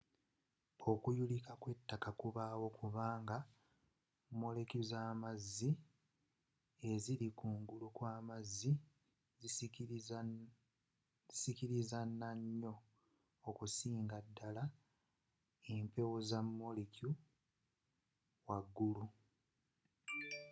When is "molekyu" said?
4.41-4.81, 16.59-17.09